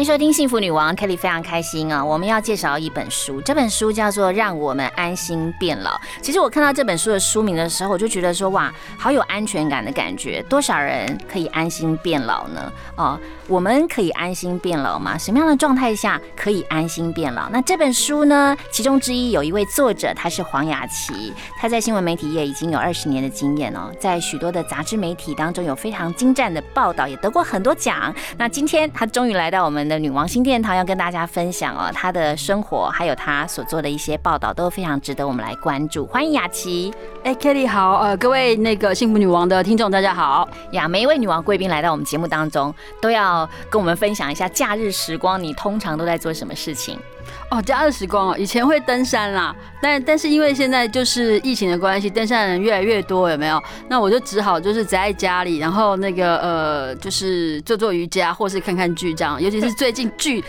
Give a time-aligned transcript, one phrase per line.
[0.00, 2.02] 欢迎收听《幸福女王》，Kelly 非常开心啊！
[2.02, 5.90] 我们要介绍一本书，这本书叫做《让我们安心变老》。
[6.22, 10.42] 其实我看到这本书的书名的时候，我就觉得说，哇，好有安全感的感觉。
[10.48, 12.72] 多少人可以安心变老呢？
[12.96, 15.18] 哦，我们可以安心变老吗？
[15.18, 17.50] 什么样的状态下可以安心变老？
[17.50, 18.56] 那这本书呢？
[18.72, 28.14] 其中之一有一位作者，他是黄雅琪，他在新闻媒体业已经有二十年的经验哦，在许多的杂志媒体当中有非常精湛的报道，也得过很多奖。
[28.38, 29.89] 那今天他终于来到我们。
[29.90, 36.06] 的女王新殿堂要跟大家分享哦，她的生活还有她所做的一些报道都非常值得我们来关注。
[36.06, 40.88] 欢迎雅琪，哎，Kelly 好，呃，各位那个幸福女王的听众大家好呀！
[40.88, 46.96] 每一位女王贵宾来到我们节目当中，都要跟我们分享一下假日时光，你通常都在做什么事情？
[47.50, 53.60] 哦，假日时光哦，以前会登山啦，但但是因为现在就是疫情的关系，登山的人越来越多，有没有？
[53.88, 59.42] 那我就只好就是宅在家里，然后那个呃，就是做做瑜伽，或是看看剧这样。
[59.42, 60.44] 尤其是最近剧，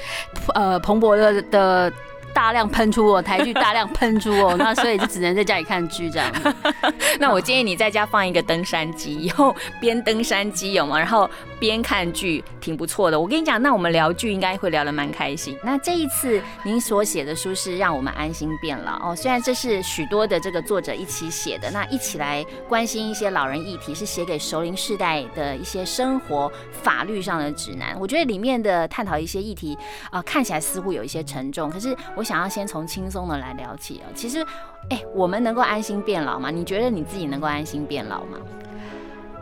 [0.54, 1.92] 呃，蓬勃的的。
[2.34, 6.32] 大量喷出哦，台剧大量喷出哦， 那所以就只能在家里看剧这样。
[7.20, 10.98] 那我建议你在家放一个登山机，以后边登山机有吗？
[10.98, 11.30] 然后
[11.60, 13.20] 边看剧，挺不错的。
[13.20, 15.58] 我跟你讲，那我们聊剧应该会聊得蛮开心。
[15.64, 26.52] 那这一次您所写的书是让我们安心变老哦，虽然这是许多的这个作者一起写的，那一起来关心一些老人议题，是写给熟龄世代的一些生活
[26.82, 27.96] 法律上的指南。
[28.00, 29.78] 我觉得里面的探讨一些议题
[30.10, 32.21] 啊，看起来似乎有一些沉重，可是我。
[32.22, 34.14] 我想要先从轻松的来聊起哦。
[34.14, 34.46] 其实，
[34.92, 36.52] 哎，我们能够安心变老吗？
[36.52, 38.38] 你觉得你自己能够安心变老吗？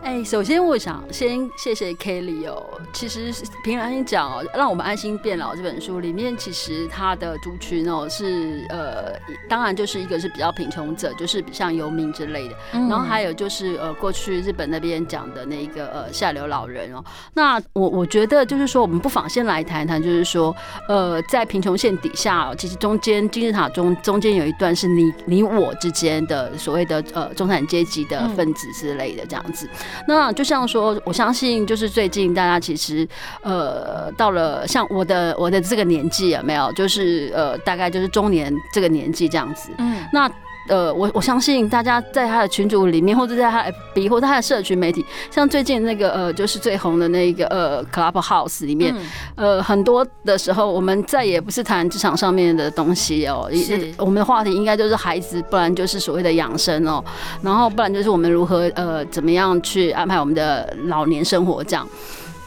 [0.02, 2.64] 哎，首先我想先谢谢 Kelly 哦。
[2.94, 3.32] 其实
[3.64, 9.14] 平常心讲哦，让我们安心变老这本书里面，其实它的族群哦是呃，
[9.50, 12.56] 当然就是一个是比较贫穷者，就是像游民之类的。
[12.72, 17.04] 然后还有就是呃，过去日本那边讲的那个呃下流老人哦。
[17.34, 20.56] 那我我觉得就是说，我们不妨先来谈谈，就是说
[20.88, 29.70] 呃，在贫穷线底下，其实中间金字塔中中间有一段是你你我之间的所谓的呃中产阶级的分子之类的这样子。
[30.07, 33.07] 那就像说，我相信就是最近大家其实，
[33.41, 36.72] 呃，到了像我的我的这个年纪有没有？
[36.73, 39.72] 就是呃，大概就是中年这个年纪这样子。
[39.77, 40.29] 嗯，那。
[40.69, 48.96] 呃，我我相信大家在他的群组里面，或者在他 FB 或者他的社群媒体，像最近那个呃，就是最红的那个呃 Clubhouse 里面，
[49.35, 57.03] 呃，很多的时候我们再也不是谈职场上面的东西哦，是我们的话题应该就是孩子，不然就是所谓的养生哦，
[57.41, 61.88] 然后不然就是我们如何呃怎么样去安排我们的老年生活这样。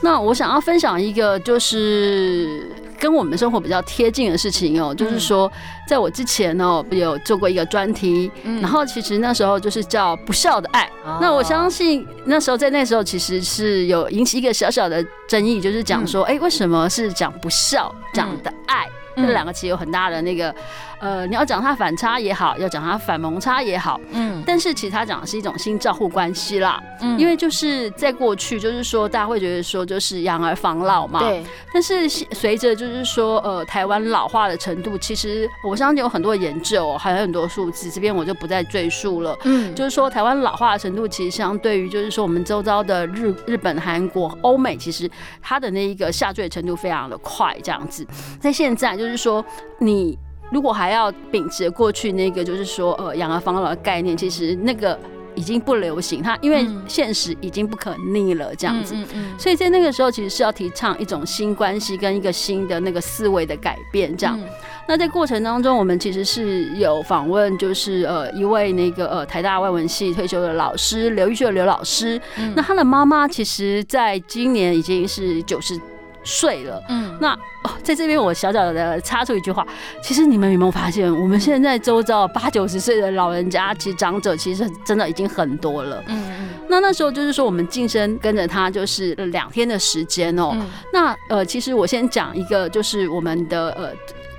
[0.01, 2.71] 那我想要分享一个就是。
[2.99, 5.51] 跟我们生活比较贴近的事情哦，就是说，
[5.87, 8.31] 在我之前呢，有做过一个专题，
[8.61, 10.89] 然后其实那时候就是叫不孝的爱。
[11.21, 18.87] 那我相信那时候在那时候其实是有引起一个小小的争议，就是讲说，哎，为什么是讲不孝讲的爱？
[19.15, 20.55] 这两个其实有很大的那个，
[20.99, 31.43] 呃，你要讲它反差也好，要讲它反蒙差也好，嗯，但是其实他讲的是一种新照护关系啦，嗯，因为就是在过去，就是说大家会觉得说就是养儿防老嘛，对，
[31.73, 48.07] 但是随着就是说呃台湾老化的程度，其实我相信有很多研究，还有很多数字，这边我就不再赘述了，嗯，就是说台湾老化的程度，其实相对于就是说我们周遭的日日本、韩国、欧美，其实它的那一个下坠程度非常的快，这样子，
[48.39, 48.93] 在现在。
[48.93, 49.43] 就是说，
[49.79, 50.19] 你
[50.53, 54.99] 如果还要秉持过去那个，就是说，呃，养儿防老的概念，其实那个
[55.35, 56.23] 已经不流行。
[56.23, 58.95] 它因为现实已经不可逆了，这样子。
[59.39, 64.15] 所以在那个时候，其实是要提倡一种新关系跟一个新的那个思维的改变。
[64.15, 64.39] 这样，
[64.87, 72.21] 那在过程当中，我们其实是有访问，就是呃，一位那个呃台大外文系退休的老师刘玉秀刘老师。
[72.55, 75.81] 那他的妈妈其实在今年已经是九十。
[76.25, 77.33] 睡了，嗯，那
[77.65, 79.67] 哦，在这边我小小的插出一句话，
[80.03, 86.49] 其实你们有没有发现，我们现在周遭八九十岁的老人家，其实长者其实真的已经很多了，嗯嗯。
[86.69, 90.57] 那那时候就是说，我们晋升跟着他就是两天的时间哦。
[90.93, 93.91] 那呃，其实我先讲一个，就是我们的呃。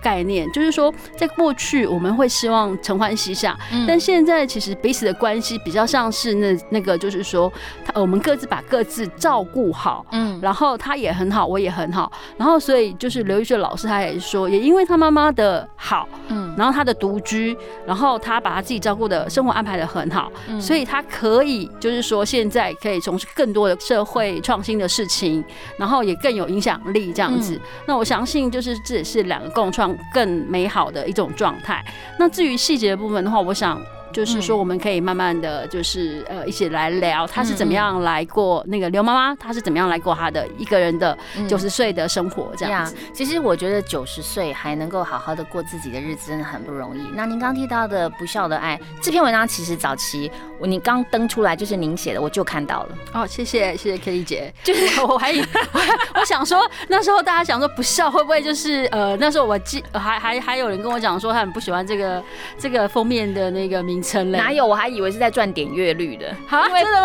[0.03, 3.85] 概念，就是说在过去我们会希望承欢膝下，嗯。
[3.87, 7.51] 但现在其实彼此的关系比较像是那那个，就是说，
[7.85, 10.37] 他我们各自把各自照顾好，嗯。
[10.41, 16.53] 然后他也很好，我也很好，然后所以就是刘玉雪老师他也说，也因为他妈妈的好，嗯。
[16.57, 20.59] 然后他的独居，然后他把他自己照顾的生活安排的很好，嗯。
[20.61, 25.43] 所以他可以就是说现在可以从事更多的社会创新的事情，
[25.77, 27.55] 然后也更有影响力这样子。
[27.55, 27.61] 嗯。
[27.87, 31.83] 那我相信就是这也是两个共创更美好的一种状态。
[32.19, 33.81] 那至于细节的部分的话，我想。
[34.13, 42.95] 就是说，我们可以慢慢的就是呃一起来聊，他是怎么样来过那个刘妈妈，她是怎么样来过她的一个人的嗯九十岁的生活这样子。
[43.11, 47.01] 其实我觉得九十岁还能够好好的过自己的日子，真的很不容易。
[47.15, 52.89] 那您刚提到的不孝的爱这篇文章，其实早期我你刚登出来就是您写的，我就看到了。
[53.13, 55.79] 哦，谢谢谢谢 K 姐，就是 我还以我
[56.19, 62.23] 我想说那时候大家想说不笑会不会就是呃那时候我记还还还有人跟我讲说他很不喜欢这个
[62.57, 64.65] 这个封面的那个名称嘞，哪有？
[64.65, 66.35] 我还以为是在赚点阅率的。
[66.49, 66.67] 啊？
[66.67, 67.01] 因为真的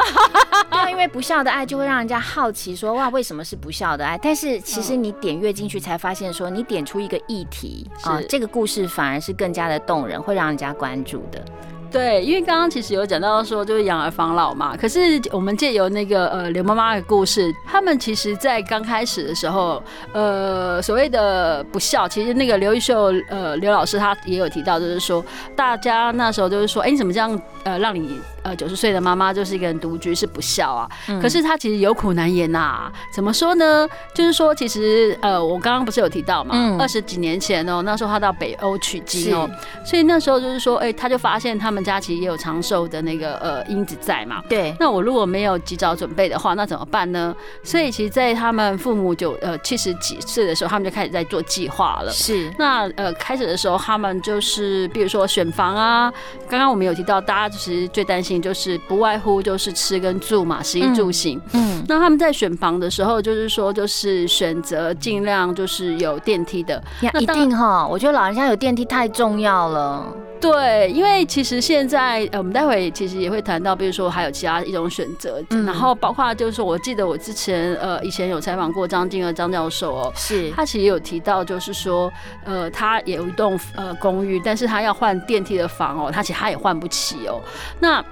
[0.70, 0.88] 吗？
[0.90, 4.16] 因为不笑的爱就会让人家好奇说哇，为什么是不笑的爱？
[4.18, 11.44] 但是其实你点阅进去才发现说，你点出一个议题啊是，这个故事反而是更加的动人，会让人家关注的。
[11.90, 19.82] 对，因为刚刚其实有讲到说就是养儿防老嘛，可是我们借由那个呃刘妈妈的故事，他们其实在刚开始的时候，
[20.12, 25.24] 呃所谓的不孝，其实那个刘玉秀呃刘老师他也有提到，就是说
[25.56, 30.88] 大家那时候就是说，哎、你怎么这样呃让你呃九十岁的妈妈就是一个人独居是不孝啊？
[31.20, 33.88] 可是她其实有苦难言呐、怎么说呢？
[34.14, 39.48] 就是说其实呃我刚刚不是有提到嘛，嗯二十几年前哦、那时候他到北欧取经哦、
[39.84, 44.42] 所以那时候就是说，哎、他就发现他们家其实也有长寿的那个呃因子在嘛。
[44.48, 47.34] 对，那我如果没有及早准备的话，那怎么办呢？
[47.62, 52.10] 所以其实，在他们父母九呃七十几岁的时候，他们就开始在做计划了。
[52.10, 56.12] 是那呃，开始的时候，他们就是比如说选房啊，
[56.48, 61.40] 刚刚我们有提到，大家其实最担心就是不外乎就是吃跟住嘛，食衣住行。
[61.52, 70.06] 嗯那他们在选房的时候，就是说就是选择尽量就是有电梯的，那，一定哈，我觉得老人家有电梯太重要了。
[70.40, 75.66] 对，因为其实现在呃，我们待会其实也会谈到，比如说还有其他一种选择，嗯。
[75.66, 80.48] 然后包括就是说，我记得我之前呃以前有采访过张静和张教授哦，是。
[80.52, 82.12] 他其实有提到，就是说
[82.44, 87.40] 呃他也有一栋呃公寓，但是他要换电梯的房哦，他其实他也换不起哦，
[87.80, 88.04] 那。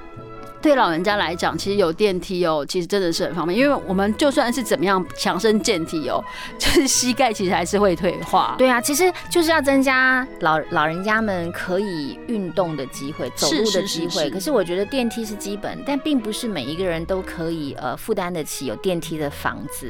[0.62, 3.56] 对老人家来讲，其实有电梯哦，其实真的是很方便。
[3.56, 6.20] 因为我们就算是怎么样强身健体哦，
[6.58, 8.56] 就是膝盖其实还是会退化。
[8.58, 14.24] 对啊，其实就是要增加老老人家们可以运动的机会、走路的是是机会。
[14.24, 19.88] 是可是我觉得电梯是基本，但并不是每一个人都可以呃负担得起有电梯的房子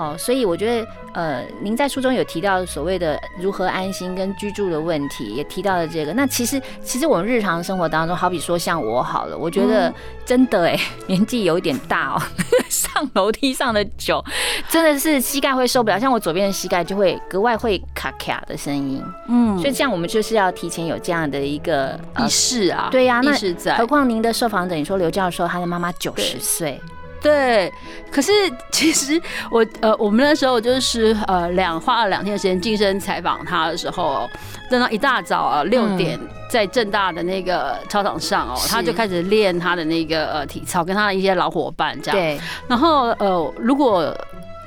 [0.00, 0.16] 哦。
[0.18, 6.12] 所以我觉得呃，您在书中有提到所谓的如何安心跟居住的问题，也提到了这个。
[6.14, 9.92] 那其实其实我们日常生活当中，好比说像我好了，我觉得
[10.24, 12.22] 真的哎、 年纪有一点大哦，
[12.70, 14.24] 上楼梯上的久，
[14.70, 16.00] 真的是膝盖会受不了。
[16.00, 19.02] 像我左边的膝盖就会格外会卡卡的声音。
[19.28, 23.86] 嗯所以这样我们就是要提前有这样的一个呃意识啊，对呀那意识在何。
[23.90, 26.80] 况您的受访者，你说刘教授他的妈妈九十岁，
[27.22, 27.72] 对，
[28.10, 28.32] 可是
[28.70, 29.20] 其实
[29.50, 34.28] 我呃，我们那时候就是呃两花了两天的时间晋升采访他的时候，
[34.70, 36.18] 等到一大早啊六点
[36.50, 42.16] 在正大的那个操场上哦，是他就开始练他的那个呃体操，跟他的一些老伙伴这样。
[42.16, 44.16] 对，然后呃，如果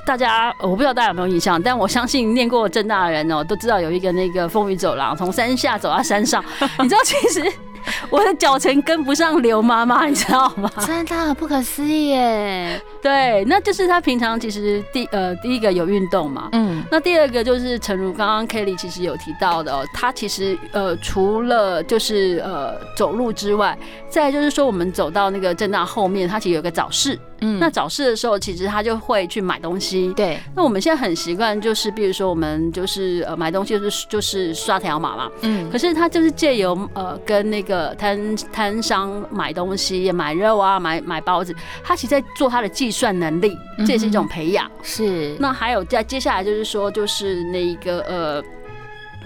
[0.06, 6.44] 大家呃我不知道大家有没有印象，但我相信念过正大的人哦，都知道有一个那个风雨走廊，从山下走到山上。
[6.80, 7.42] 你知道其实
[8.09, 10.69] 我的脚程跟不上刘妈妈，你知道吗？
[10.85, 12.81] 真的不可思议耶。
[13.02, 16.49] 对，那就是他平常其实第呃第一个有运动嘛。
[16.54, 23.78] 嗯，那第二个就是诚如刚刚 Kelly 其实有提到的哦，他其实呃除了就是呃走路之外，
[24.14, 27.18] 再就是说我们走到那个正大后面，它其实有个早市。
[27.42, 30.14] 嗯那早市的时候，其实他就会去买东西。
[30.14, 35.32] 对，那我们现在很习惯，就是比如说我们就是呃买东西就是就是刷条码嘛。
[35.42, 41.54] 嗯可是他就是借由呃跟那个摊摊商买东西，买肉啊，买买包子，
[41.84, 44.70] 他其实在做他的计算能力，这也是一种培养。
[44.84, 48.44] 是，那还有在接下来就是说，就是那个呃。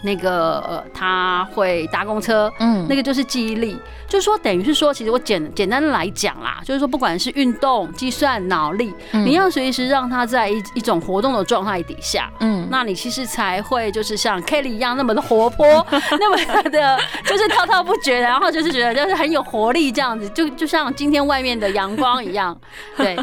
[0.03, 2.85] 那个呃，他会搭公车，嗯。
[2.89, 3.77] 那个就是记忆力，
[4.07, 9.25] 就是说等于是说，其实我简简单的来讲啦，就是说不管是运动、计算、脑力，嗯。
[9.25, 12.67] 你要随时让他在一一种活动的状态底下，嗯。
[12.69, 15.85] 那你其实才会就是像 Kelly 一样那么的活泼，
[16.19, 22.57] 那么的，就是滔滔不绝，然后就是觉得就是很有活力这样子，就就像今天外面的阳光一样。
[22.97, 23.17] 对，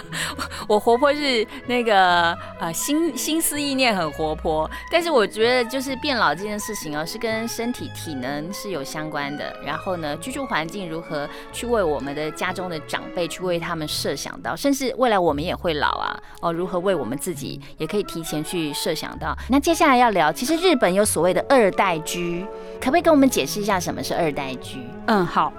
[0.68, 9.54] 我活泼是那个呃心心思意念很活泼，但是我觉得就是变老这件事事情哦，是跟身体体能是有相关的。
[9.62, 19.36] 然后呢，居住环境如何去为我们的家中的长辈去为他们设想到，甚至未来我们也会老啊，哦，如何为我们自己也可以提前去设想到。
[19.50, 22.46] 那接下来要聊，其实日本有所谓的二代居，
[22.80, 24.78] 可不可以跟我们解释一下什么是二代居？
[25.06, 25.52] 嗯，好，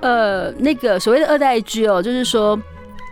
[0.00, 2.56] 呃，那个所谓的二代居哦，就是说。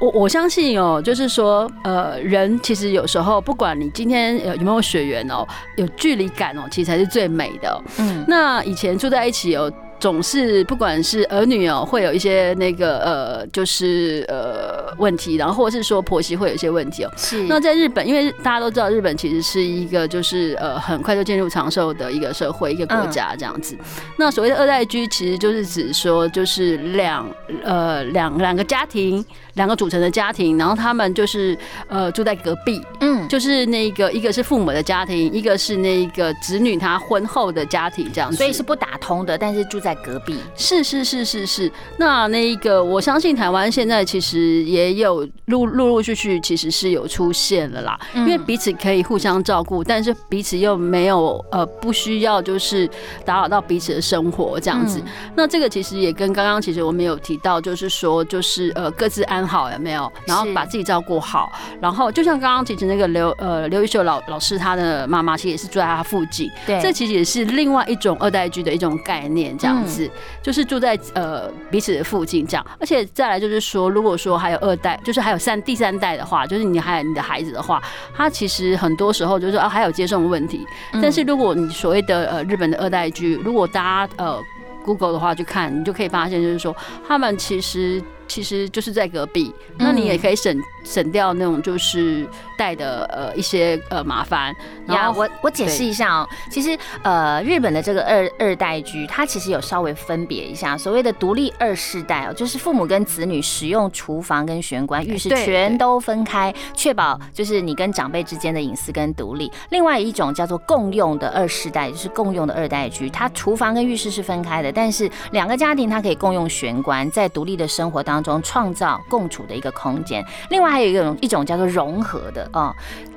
[0.04, 5.46] 我我相信哦，就是说，呃，人其实有时候不管你今天有有没有血缘哦，
[5.76, 7.82] 有距离感哦，其实才是最美的。
[7.98, 9.72] 嗯，那以前住在一起哦。
[10.04, 17.10] 总是不管是儿女哦，会有一些那个呃，就是呃问题，然后或者是说婆媳会有一些问题哦。
[17.16, 17.42] 是。
[17.44, 23.74] 那在日本，因为大家都知道，日本其实是一个就是呃很快就进入长寿的一个社会一个国家这样子。
[24.18, 27.26] 那所谓的二代居，其实就是指说就是两
[27.64, 31.56] 呃两两个家庭，两个组成的家庭，然后他们就是
[31.88, 38.36] 呃住在隔壁，嗯，就是那个一个是父母的家庭，一个是那个子女他婚后的家庭这样子。
[38.36, 39.93] 所以是不打通的，但是住在。
[39.96, 40.36] 隔壁。
[40.56, 52.88] 是是是是是，那那一个我相信台湾现在其实也有陆陆陆续续其实是有出现了啦，因为彼此可以互相照顾，但是彼此又没有呃不需要就是
[53.24, 55.00] 打扰到彼此的生活这样子。
[55.36, 69.83] 那这个其实也跟刚刚其实我们有提到，就是说就是呃各自安好有没有，然后把自己照顾好，然后就像刚刚其实那个刘呃刘玉秀老老师他的妈妈其实也是住在他附近，对，这其实也是另外一种二代居的一种概念这样。
[69.86, 70.10] 子
[70.42, 77.82] 就是住在呃彼此的附近这样，而且再来就是说，如果说还有二代，就是还有三第三代的话，就是你还有你的孩子的话，
[78.16, 80.66] 他其实很多时候就是说啊还有接送问题。
[81.02, 84.40] 但是如果你所谓的呃日本的二代居，如果大家呃
[84.84, 86.74] Google 的话去看，你就可以发现就是说
[87.06, 88.02] 他们其实。
[88.26, 92.26] 其实就是在隔壁，那你也可以省省掉那种就是
[92.58, 94.54] 带的呃一些呃麻烦。
[94.86, 109.50] 然后我我解释一下哦，其实呃日本的这个二二代居，它其实有稍微分别一下，所谓的独立二世代哦，就是父母跟子女使用厨房跟玄关、浴室全都分开，确保就是你跟长辈之间的隐私跟独立。
[109.70, 118.13] 另外一种叫做共用的二世代，就是共用的二代居，它厨房跟浴室是分开的，但是两个家庭它可以共用玄关，在独立的生活当。
[118.14, 122.72] 当中创造共处的一个空间，另外还有一种一种叫做融合的哦，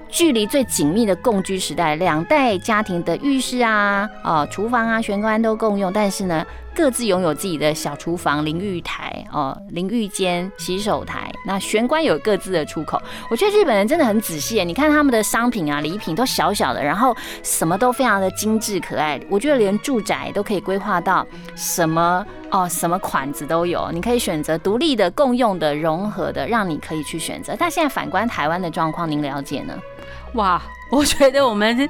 [0.10, 6.44] 距离最紧密的共居时代，两代家庭的浴室啊、啊厨房啊、玄关都共用，但是呢。
[6.78, 11.34] 各自拥有自己的小厨房、淋浴台、哦淋浴间、洗手台。
[11.44, 13.02] 那玄关有各自的出口。
[13.32, 19.20] 我觉得日本人真的很仔细，你看他们的商品啊、礼品都小小的，然后什么都非常的精致可爱。
[19.28, 21.26] 我觉得连住宅都可以规划到
[21.56, 27.56] 什么哦，什么款子都有，你可以选择独立的、共用的、融合的，让你可以去选择。
[27.58, 29.74] 但现在反观台湾的状况，您了解呢？
[30.34, 30.62] 哇！
[30.90, 31.90] 我觉得我们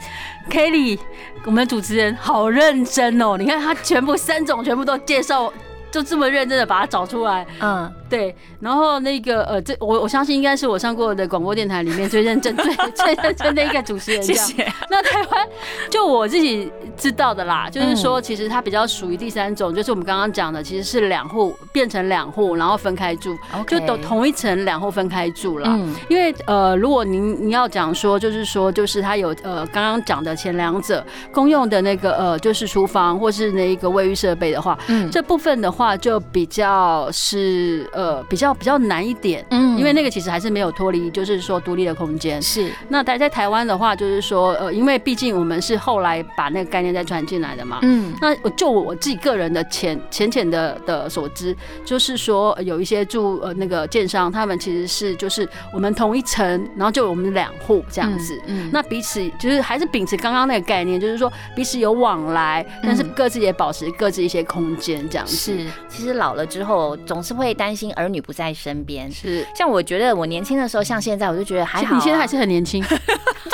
[0.49, 0.97] Kelly，
[1.45, 3.37] 我们主持人好认真哦。
[3.37, 5.53] 你看他全部三种全部都介绍，
[5.91, 7.45] 就这么认真的把它找出来。
[7.59, 7.93] 嗯。
[8.09, 14.23] 对，然后那个呃，这我我相信应该是我上过的广播电台里面最认真、最最认真的一个主持人。
[14.23, 14.65] 谢谢。
[14.89, 15.47] 那台湾
[15.89, 23.37] 就我自己知道的啦，就是说其实它比较属于第三种，就是我们刚刚讲的，其实是两户变成两户，然后分开住，
[23.67, 25.67] 就都同一层两户分开住了。
[25.69, 25.93] 嗯。
[26.07, 37.85] 因为呃，如果您您要讲说，就是说就是它有呃刚刚讲的前两者公用的那个呃就是厨房或是那一个卫浴设备的话，嗯，这部分的话就比较是。
[37.97, 42.39] 呃，比较比较难一点，嗯，因为那个其实还是没有脱离，就是说独立的空间。
[42.39, 65.35] 是，那待在台湾的话，就是说，呃，因为毕竟我们是后来把那个概念再传进来的嘛，嗯，那就我自己个人的浅浅浅的的所知，就是说有一些住呃那个建商，他们其实是就是我们同一层，然后就我们两户这样子，嗯，那彼此就是还是秉持刚刚那个概念，就是说彼此有往来，但是各自也保持各自一些空间这样子。
[65.35, 67.86] 是，其实老了之后总是会担心。
[67.93, 71.95] 儿女不在身边，是像我觉得我年轻的时候，像现在，我就觉得还好。
[71.95, 72.83] 你现在还是很年轻，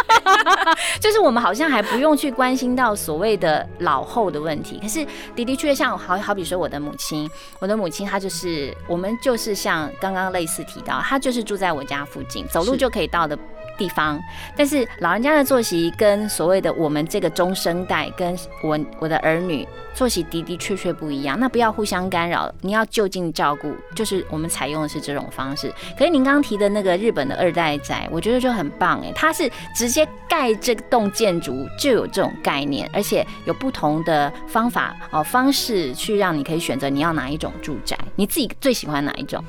[0.99, 4.79] 就是我们好像还不用去关心到所谓的老后的问题。
[4.81, 13.37] 可是的的确确，像好好比说我的母亲，我的母亲她就是我们就是像刚刚类似提到，她就是住在我家附近，走路就可以到的。
[13.75, 14.21] 地方，
[14.55, 21.39] 但是老人家的作息跟所谓的我们这个中生代，跟我我的儿女作息的的确确不一样。
[21.39, 25.73] 那不要互相干扰，你要就近照顾，就是我们采用的是这种方式。
[25.97, 39.43] 可是您刚提的那个日本的二代宅，我觉得就很棒哎，它是直接盖这栋建筑就有这种概念，而且有不同的方法哦方式去让你可以选择你要哪一种住宅，你自己最喜欢哪一种？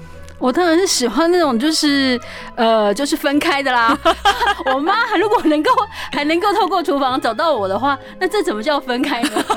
[0.44, 2.20] 我当然是喜欢那种就是
[2.54, 3.98] 呃就是分开的啦。
[4.74, 5.70] 我妈如果能够
[6.12, 9.30] 还能够透过厨房找到我的话，那这怎么叫分开呢？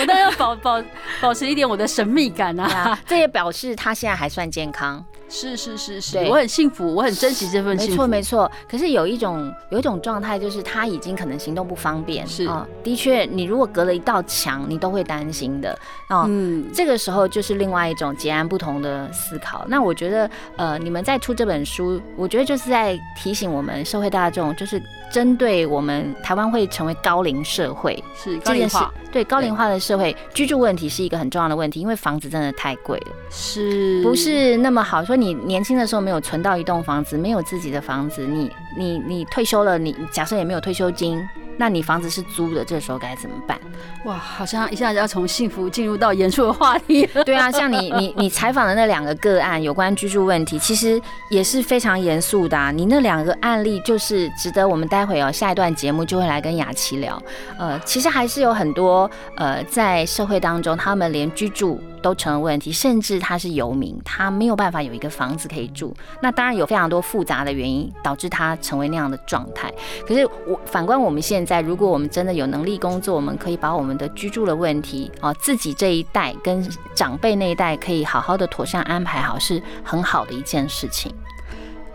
[0.00, 0.82] 我当然要保保
[1.20, 2.64] 保持一点我的神秘感啊！
[2.90, 5.04] 啊， 这也表示她现在还算健康。
[5.28, 7.96] 是是是是，我很幸福，我很珍惜这份没幸福。
[7.96, 12.26] 错没错，可是有一种有一种状态，就是他已经可能行动不方便。
[12.26, 15.78] 是啊、的确，你如果隔了一道墙，你都会担心的。
[16.08, 19.66] 哦，嗯，这个时候就是另外一种截然不同的思考。
[19.68, 24.80] 那我觉得，呃，你们在出这本书，我觉得就是在提醒我们社会大众，就是
[25.12, 33.06] 针对我们台湾会成为高龄社会是高这件事龄化，，对高龄化的社会，居住问题是一个很重要的问题，因为房子真的太贵了。
[33.30, 35.04] 是不是那么好。
[35.04, 41.20] 说你年轻的时候没有存到一栋房子，没有自己的房子，你你你退休了，你假设也没有退休金，
[41.56, 43.58] 那你房子是租的，这时候该怎么办？
[44.04, 47.22] 哇，好像一下子要从幸福进入到严肃的话题了。
[47.26, 52.70] 对啊，像你你你采访的那两个个案，有关居住问题，其实也是非常严肃的、啊。
[52.70, 57.20] 你那两个案例就是值得我们待会哦下一段节目就会来跟雅琪聊。
[57.58, 65.94] 呃，其实还是有很多呃在社会当中，他们连居住都成了问题，甚至他是游民，他没有办法有一个房子可以住。
[66.22, 69.72] 那当然有非常多复杂的原因导致他成为那样的状态。
[70.06, 81.12] 可是我反观我们现在，如果我们真的有能力工作，我们可以把我们的居住的问题啊、自己这一代跟长辈那一代可以好好的妥善安排好，是很好的一件事情。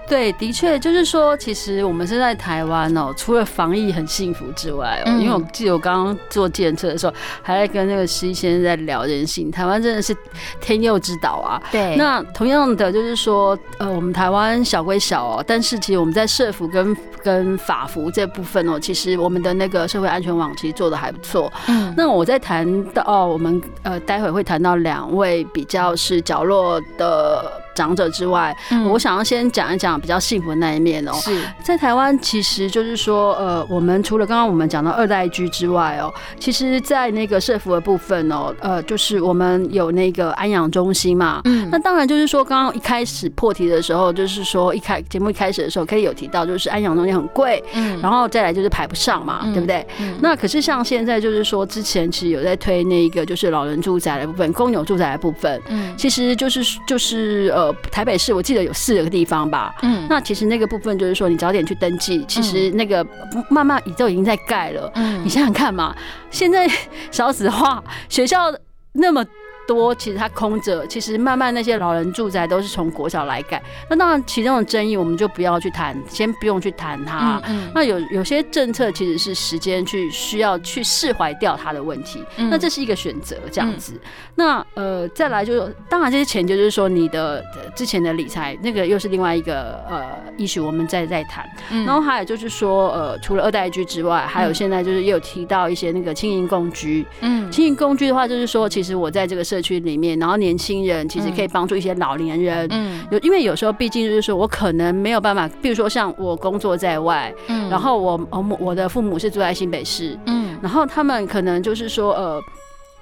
[0.07, 9.49] 对，的确就是说，其实我们是在台湾哦，除了防疫很幸福之外因为我记得我刚刚做检测的时候，还在跟那个实习先生在聊人性。
[9.49, 10.15] 台湾真的是
[10.59, 11.61] 天佑之岛啊。
[11.71, 21.51] 对那同样的就是说，呃，我们台湾小归小哦，但是其实我们在社服跟跟法服这部分哦，其实我们的那个社会安全网其实做的还不错。
[21.67, 31.13] 嗯那我在谈到哦，我们呃待会会谈到两位比较是角落的长者之外，嗯我想要先讲一讲比较幸福的那一面哦。
[31.13, 41.41] 是在台湾，其实就是说，呃，我们除了刚刚我们讲到二代居之外哦，其实，在那个社服的部分哦，呃，就是我们有那个安养中心嘛。
[41.45, 49.85] 嗯那当然就是说，刚刚一开始破题的时候，就是说一开节目一开始的时候，可以有提到，就是安养中心很贵，嗯然后再来就是排不上嘛，嗯对不对？
[49.99, 59.73] 嗯那可是像现在就是说，之前其实有在推那个就是老人住宅的部分、公有住宅的部分，嗯其实就是就是呃台北市我记得有四个地方吧。
[59.83, 63.05] 嗯那其实那个部分就是说，你早点去登记，其实那个
[63.49, 64.91] 慢慢都已经在盖了。
[64.95, 65.95] 嗯你想想看嘛，
[66.31, 66.67] 现在
[67.11, 68.53] 少子化，学校
[68.93, 69.23] 那么
[69.67, 73.61] 多，其实它空着，其实慢慢那些老人住宅都是从国小来改。
[73.89, 77.41] 那当然，其中的争议我们就不要去谈，先不用去谈它。
[77.47, 83.99] 嗯那有有些政策其实是时间去需要去释怀掉它的问题，嗯那这是一个选择这样子。
[84.35, 90.05] 那呃，再来就是，当然这些钱就是说你的呃之前的理财那个又是另外一个呃
[90.37, 91.49] issue，我们再再谈。
[91.71, 97.05] 嗯然后还有就是说，呃，除了二代居之外，还有现在就是也有提到一些那个轻盈共居。
[97.21, 102.67] 嗯轻盈共居的话，就是说，其实我在这个社区里面，然后年轻人其实可以帮助一些老年人。
[102.71, 112.41] 嗯有，因为有时候毕竟就是说我可能没有办法，比如说像我工作在外，嗯然后我我母我的父母是住在新北市，嗯然后他们可能就是说呃。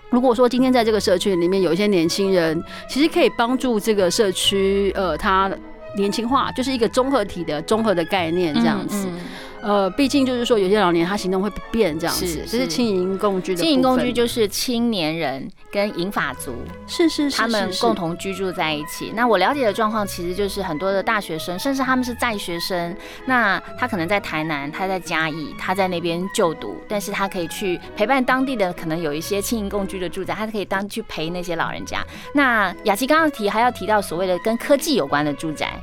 [0.09, 5.49] 如果说今天在这个社区里面有一些年轻人，其实可以帮助这个社区，呃，他
[5.95, 9.07] 年轻化，就是一个综合体的综合的概念这样子。
[9.07, 9.19] 嗯
[9.61, 13.67] 呃，毕竟就是说有些老年他行动会不便这样子，是这是是轻盈共居的部分。
[13.67, 16.55] 经营共居就是青年人跟银发族，
[16.87, 19.11] 是是是他们共同居住在一起。
[19.15, 22.95] 那我了解的状况其实就是很多的大学生，甚至他们是在学生。
[23.25, 32.05] 那他可能在台南，他在嘉义，他在那边就读，但是他可以去陪伴当地的，可能有一些轻盈共居的住宅，他可以当去陪那些老人家。
[32.33, 35.79] 那雅琪刚刚提还要提到所谓的跟科技有关的住宅，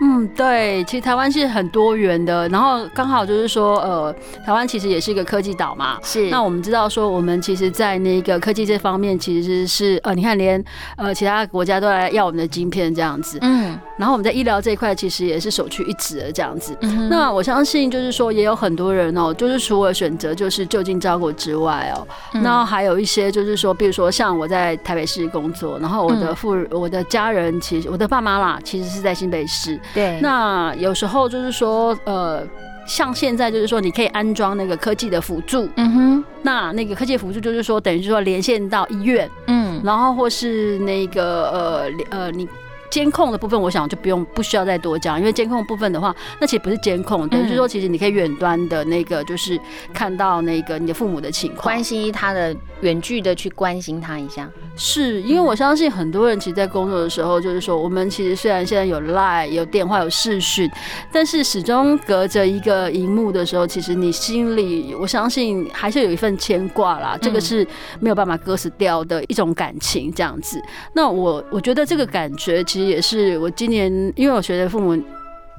[0.00, 5.98] 嗯，对，其实台湾是很多元的，然后刚好就是说，呃，台湾其实也是一个科技岛嘛。
[6.02, 10.62] 是那我们知道说，我们其实，在那个科技这方面，其实是呃，你看连
[10.96, 16.76] 呃其他国家都来要我们的晶片这样子，嗯然后我们在医疗这一块，其实也是首屈一指的这样子。
[16.80, 22.04] 嗯那我相信，就是说，也有很多人哦，就是除了选择就是就近照顾之外哦，
[22.34, 29.61] 嗯那还有一些就是说，比如说像我在台北市工作，然后我的嗯父、我的家人，其实我的爸妈啦，其实是在新北市。
[29.94, 30.18] 对。
[30.20, 32.46] 那有时候就是说，呃。
[32.84, 36.24] 像现在就是说，你可以安装那个科技的辅助，嗯哼。
[36.42, 39.80] 那那个科技辅助就是说，等于是说连线到医院，嗯。
[39.84, 42.46] 然后或是那个呃呃你
[42.90, 49.56] 监控的部分，我想就不用不需要再多讲，因为监控部分的话，那其实不是监控，等于是说其实你可以远端的那个就是
[49.94, 54.48] 看到那个你的父母的情况，关心他的远距的去关心他一下。
[54.76, 60.70] 是因为我相信很多人其实，在工作的时候，就是说我们其实虽然现在有 Line、有电话、有视讯，
[61.10, 67.66] 但是始终隔着一个荧幕的时候，其实你心里我相信还是有一份牵挂啦，这个是
[68.00, 70.62] 没有办法割舍掉的一种感情，这样子。
[70.94, 75.02] 那我我觉得这个感觉其实也是我今年，因为我觉得父母。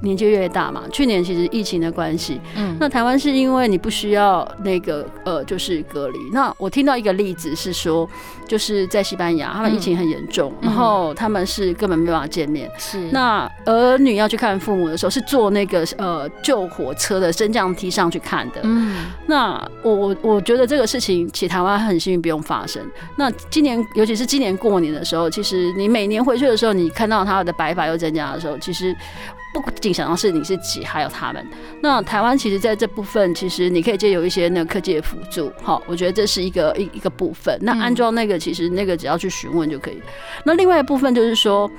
[0.04, 6.18] 年纪越大嘛，去年其实疫情的关系，嗯，那台湾是因为你不需要那个呃，就是隔离。
[6.32, 8.08] 那我听到一个例子是说，
[8.46, 12.70] 就是在西班牙，他们疫情很严重，然后他们是根本没办法见面。
[12.78, 18.60] 是，那儿女要去看父母的时候，是坐那个呃救火车的升降梯上去看的。
[18.62, 22.82] 嗯，那我我我觉得这个事情，其实台湾很幸运不用发生。
[23.16, 28.94] 那今年，尤其是今年过年的时候，其实你每年回去的时候，你看到他的白发又增加的时候，其实。
[29.60, 31.46] 不仅想到是你自己，还有他们。
[31.80, 37.58] 那台湾其实在这部分，其实你可以借由一些那个科技的辅助，好，我觉得这是一个一一个部分。
[37.62, 40.02] 那安装那个，其实那个只要去询问就可以。
[40.44, 41.70] 那另外一部分就是说，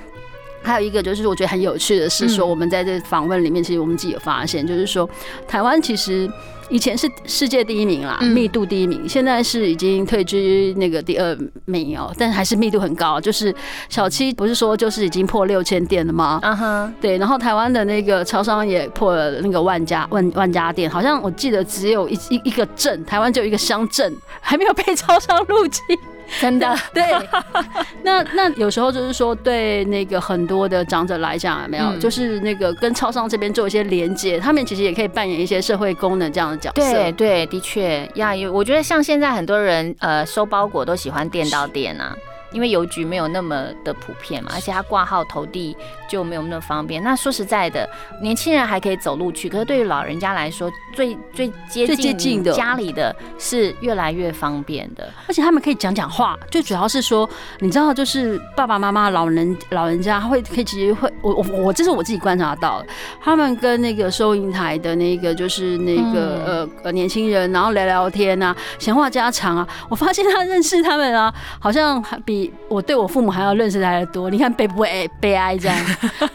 [0.66, 5.08] 还有一个就是我觉得很有趣的是说，我们在这访问里面，其实我们自己有发现，就是说
[5.46, 6.30] 台湾其实。
[6.68, 13.20] 以前是世界第一名啦，密度第一名，现在是已经退居那个第二名哦，但还是密度很高。
[13.20, 13.54] 就是
[13.88, 16.40] 小七不是说就是已经破六千店了吗？
[16.42, 17.16] 啊哈，对。
[17.18, 25.80] 然后台湾的那个超商也破了那个万家万万家店，好像我记得只有一一一个镇，台湾就一个乡镇还没有被超商入侵。
[26.40, 27.02] 真的 对，
[28.02, 36.92] 那那有时候就是说，对那个很多的长者来讲，没有，就是那个跟超商这边做一些连接，他们其实也可以扮演一些社会功能这样的角色。
[36.92, 42.16] 对对，的确呀，我觉得像现在很多人呃收包裹都喜欢店到店啊。
[42.52, 45.76] 因为邮局没有那么的普遍嘛，而且它挂号投递
[46.08, 47.02] 就没有那么方便。
[47.02, 47.88] 那说实在的，
[48.22, 55.08] 年轻人还可以走路去，可是对于老人家来说，最最接近的家里的是越来越方便的。
[55.26, 57.28] 而且他们可以讲讲话，最主要是说，
[57.60, 62.84] 你知道，就是爸爸妈妈、老人老人家会可以其实会，我我我这是我自己观察到，
[63.22, 72.52] 他们跟那个收银台的那个就是那个呃呃年轻人，然后聊聊天啊，闲话家常啊，我发现他认识他们啊，好像比。
[72.68, 75.78] 我对我父母还要认识的还多，你看悲不悲悲哀这样，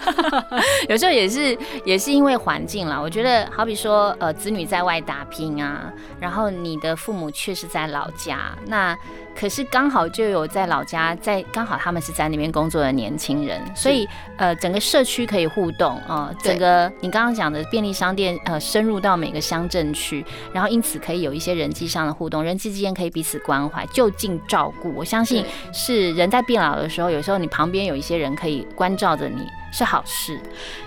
[0.90, 3.00] 有时候也是也是因为环境啦。
[3.00, 8.98] 我觉得好比说，呃，子女在外打拼啊，然后你的父母确实在老家，那。
[9.42, 20.24] 可是刚好就有在老家，在刚好他们是在那边工作的年轻人，所以呃整个社区可以互动啊，整个你刚刚讲的便利商店呃深入到每个乡镇去，
[20.54, 24.94] 然后因此可以有一些人际上的互动，人际之间可以彼此关怀，就近照顾。
[24.94, 29.48] 我相信是人在变老的时候，有时候你旁边有一些人可以关照着你。
[29.72, 30.38] 是好事，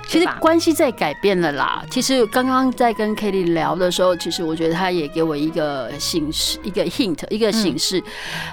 [0.07, 1.83] 其实关系在改变了啦。
[1.91, 8.03] 其实刚刚在跟 Kelly 聊的时候，其实我觉得他也给我一个形式，一个 hint，一个形式。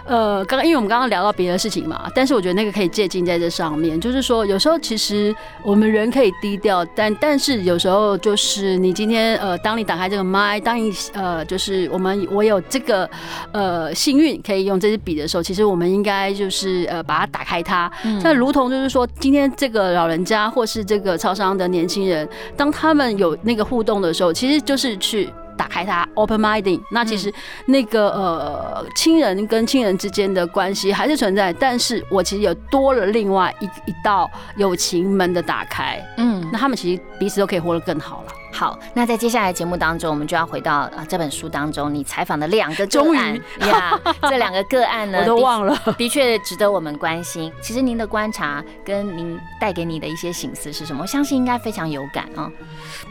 [0.05, 3.99] 呃，刚刚因为我们刚刚聊到别的事情嘛，但是我觉得那个可以借鉴在这上面。
[3.99, 13.09] 就是说，有时候其实我们人可以低调，但但是有时候就是你今天呃，当你打开这个麦，当你呃，就是我们我有这个
[13.51, 17.91] 呃幸运可以用这支笔的时候，其实我们应该就是呃把它打开它。
[18.23, 20.20] 那如同就是说，今天这个老人。
[20.23, 26.81] 家或是这个超商的年轻人，当他们有那个互动的时候，其实就是去打开它，open minding。
[26.91, 27.31] 那其实
[27.67, 36.01] 那个呃，亲人跟亲人之间的关系还是存在，但是我其实有多了另外一一道友情门的打开。
[36.17, 38.33] 嗯，那他们其实彼此都可以活得更好了。
[38.51, 47.51] 好，那在接下来节目当中，我们就要回到啊这本书当中，你采访的两个个案呀，这两个个案呢， 我都忘了，的确值得我们关心。
[47.61, 51.01] 其实您的观察跟您带给你的一些醒思是什么？
[51.01, 52.51] 我相信应该非常有感啊。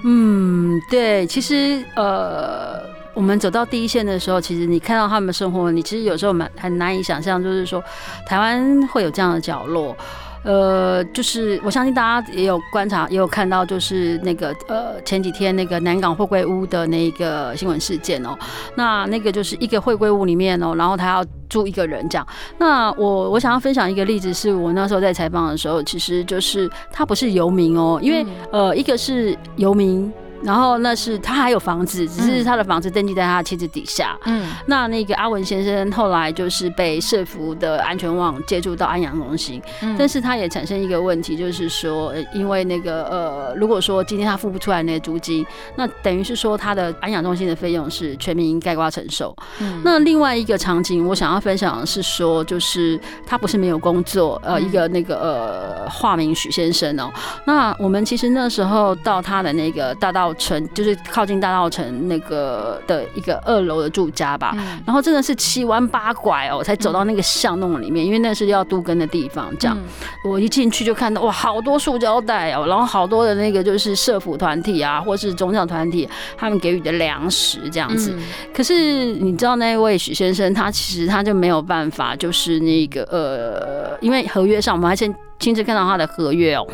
[0.05, 2.83] 嗯，对，其实呃，
[3.15, 7.83] 我们走到第一线的时候，其实你看到他们生活，你其实有时候蛮很难以想象，就是说
[8.27, 9.97] 台湾会有这样的角落。
[10.43, 18.37] 呃，就是我相信大家也有观察，也有看到，就是那个呃前几天那个南港会归屋的那个新闻事件哦。
[18.75, 22.27] 那那个就是一个会归屋里面哦，然后他要住一个人这样。
[22.59, 30.13] 那我我想要分享一个例子，是我那时候在采访的时候，其实就是他不是游民哦，因为呃一个是游民。
[30.43, 34.17] 然后那是他还有房子，只是他的房子登记在他的妻子底下。
[34.25, 45.45] 嗯那那个阿文先生后来就是被社服的安全网接触到安养中心，嗯但是他也产生一个问题，就是说，呃因为那个呃，如果说今天他付不出来那个租金，
[45.77, 49.35] 那等于是说他的安养中心的费用是全民盖瓜承受。
[49.61, 57.11] 嗯那另外一个场景，我想要分享的是说，就是他不是没有工作，呃，嗯一个那个呃，化名许先生哦。
[57.47, 64.53] 那我们其实那时候到他的那个大道城，就是靠近大道城那个的一个二楼的住家吧。
[64.57, 69.53] 嗯然后真的是七弯八拐哦，才走到那个巷弄里面，因为那是要都根的地方。
[69.59, 78.13] 这样，嗯我一进去就看到哇，好多塑胶袋哦，然后好多的那个就是社服团体啊，或是宗教团体，他们给予的粮食这样子。
[78.17, 86.67] 嗯可是你知道那位许先生，他其实他就没有办法，就是那个呃，因为合约上我们还先亲自看到他的合约哦，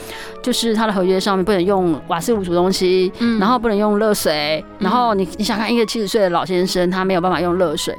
[0.43, 3.39] 就是他的合约上面不能用瓦斯炉煮东西，嗯。
[3.39, 7.97] 然后不能用热水，然后你你想看一个七十岁的老先生，他没有办法用热水，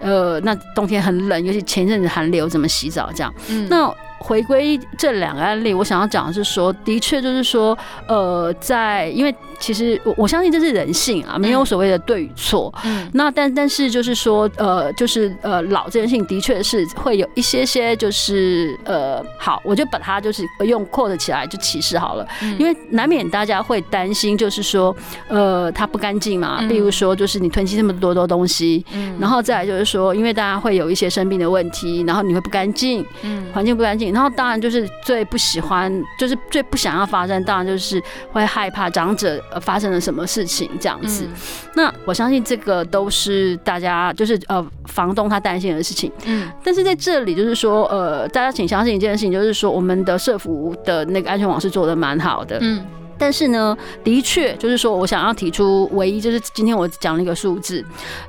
[0.00, 3.32] 呃，那冬天很冷，尤其前一阵子寒流，怎么洗澡这样？
[3.48, 3.66] 嗯。
[3.68, 3.94] 那
[4.26, 12.74] 回归这两个案例，我想要讲的是说，的确就是说，呃，在因为其实我我相信这是人性啊，没有所谓的对与错。
[12.84, 13.08] 嗯。
[13.14, 22.56] 那但但是就是说，呃，就是呃，老这件事情的确是会有一些些，就是呃，好，我就把它就是用 quote 起来就歧视好了，嗯。
[22.58, 24.94] 因为难免大家会担心，就是说，
[25.28, 26.68] 呃，它不干净嘛，嗯。
[26.68, 29.16] 比如说就是你囤积那么多多东西，嗯。
[29.20, 33.46] 然后再来就是说，因为大家会有一些生病的问题，然后你会不干净，嗯。
[33.54, 38.02] 环境不干净，然后当然就是最不喜欢，就是最不想要发生，当然就是
[38.32, 41.28] 会害怕长者呃发生了什么事情这样子。
[41.74, 46.10] 那我相信这个都是大家就是呃房东他担心的事情。
[46.24, 52.58] 嗯但是在这里就是说，呃，大家请相信一件事情，就是说我们的社服的那个安全网是做的蛮好的。
[52.62, 52.82] 嗯
[53.18, 57.84] 但是呢，的确就是说我想要提出唯一就是今天我讲了一个数字，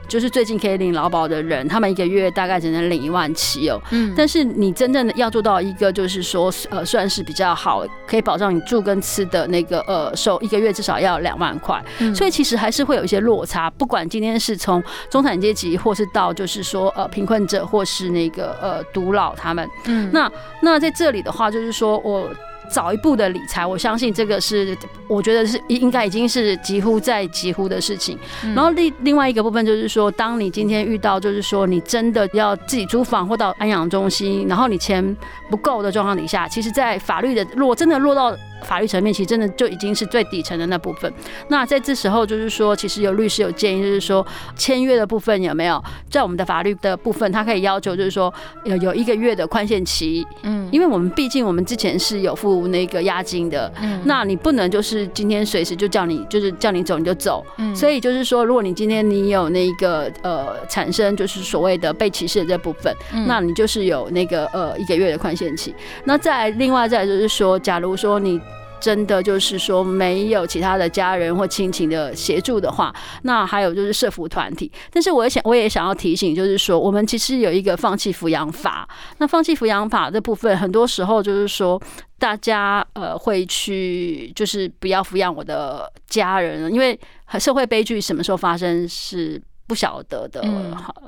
[0.08, 3.82] 就是最近可以领劳保的人，他们一个月大概只能领一万七哦。
[3.92, 13.70] 嗯但是你真正的要做到一个，就是说，呃，算是比较好，可以保障你住跟吃的那个，呃，收一个月至少要两万块，嗯所以其实还是会有一些落差。
[13.72, 22.30] 不管今天是从中产阶级，或是到就是说，呃，贫困者，或是那个呃独老他们，嗯那那在这里的话，就是说我。
[22.70, 24.78] 早一步的理财，我相信这个是，
[25.08, 28.18] 我觉得是应该已经是几乎在几乎的事情。
[28.44, 35.16] 嗯然后另另外一个部分就是说，当你今天遇到就是说你真的要自己租房或到安养中心，然后你钱
[35.50, 41.12] 不够的状况底下，其实，在法律的落真的落到法律层面，其实真的就已经是最底层的那部分。
[41.50, 45.84] 那在这时候，就是说，其实有律师有建议，就是说签约的部分有没有？
[46.10, 50.68] 在我们的法律的部分，他可以要求就是说有有一个月的宽限期，嗯。
[50.72, 57.76] 因为我们毕竟我们之前是有付那个押金的，嗯那你不能就是今天随时就叫你就是叫你走你就走，嗯。
[57.76, 63.26] 所以就是说，如果你今天你有那个呃产生就是所谓的被歧视的这部分，嗯。
[63.28, 65.74] 那你就是有那个呃一个月的宽限期。
[66.04, 68.40] 那再另外再就是说，假如说你
[68.80, 74.72] 真的就是说没有其他的家人或亲情的协助的话，那还有就是社服团体。
[74.92, 78.88] 但是我也想，我也想要提醒，就是说我们其实有一个放弃抚养法。
[79.18, 81.82] 那放弃抚养法这部分，很多时候就是说。
[82.20, 87.00] 大家呃会去就是不要抚养我的家人，因为
[87.38, 90.42] 社会悲剧什么时候发生是不晓得的。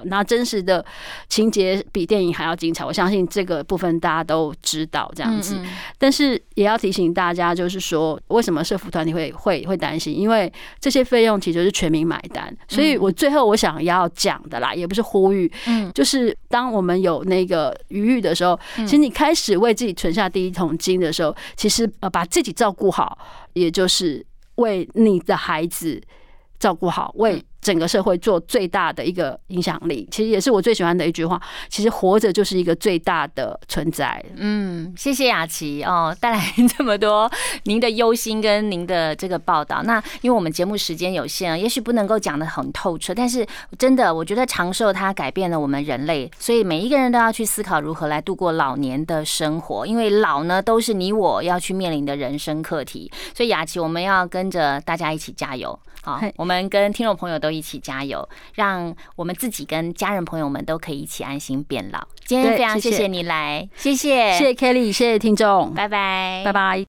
[0.03, 0.85] 那真实的
[1.27, 5.55] 情节比电影还要精彩，我相信这个部分大家都知道这样子。
[5.57, 5.65] 嗯
[5.97, 10.17] 但是也要提醒大家，就是说，为什么社服团体会会会担心？
[10.17, 23.17] 因为这些费用其实是全民买单，所以我最后我想要讲的啦，也不是呼吁，嗯就是当我们有那个余裕的时候，其实你开始为自己存下第一桶金的时候，其实呃把自己照顾好，
[23.53, 26.01] 也就是为你的孩子
[26.59, 30.07] 照顾好，为整个社会做最大的一个影响力。
[30.11, 34.23] 其实也是我最喜欢的一句话，其实活着就是一个最大的存在。
[34.35, 37.29] 嗯，谢谢雅琪哦，带来这么多
[37.63, 39.83] 您的忧心跟您的这个报道。
[39.83, 43.45] 那因为我们节目时间有限啊，也许不能够讲得很透彻，但是
[43.77, 53.11] 真的，我觉得长寿它改变了我们人类，所以每一个人都要去思考如何来度过老年的生活，因为老呢都是你我要去面临的人生课题。
[53.35, 55.77] 所以雅琪，我们要跟着大家一起加油。
[56.17, 61.99] 好，我们跟听众朋友都一起加油，让我们自己跟家人朋友们都可以一起安心变老。
[62.25, 62.91] 今天非常谢谢。
[62.91, 66.77] 谢谢你来，谢谢，谢谢 Kelly，谢谢听众，拜拜，拜拜。